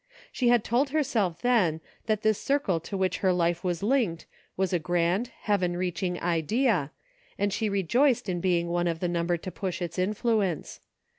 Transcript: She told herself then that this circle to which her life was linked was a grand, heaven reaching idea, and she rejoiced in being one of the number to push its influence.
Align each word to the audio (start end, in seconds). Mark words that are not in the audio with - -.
She 0.31 0.49
told 0.57 0.89
herself 0.89 1.43
then 1.43 1.79
that 2.07 2.23
this 2.23 2.41
circle 2.41 2.79
to 2.79 2.97
which 2.97 3.19
her 3.19 3.31
life 3.31 3.63
was 3.63 3.83
linked 3.83 4.25
was 4.57 4.73
a 4.73 4.79
grand, 4.79 5.27
heaven 5.41 5.77
reaching 5.77 6.19
idea, 6.19 6.89
and 7.37 7.53
she 7.53 7.69
rejoiced 7.69 8.27
in 8.27 8.41
being 8.41 8.67
one 8.69 8.87
of 8.87 8.99
the 8.99 9.07
number 9.07 9.37
to 9.37 9.51
push 9.51 9.79
its 9.79 9.99
influence. 9.99 10.79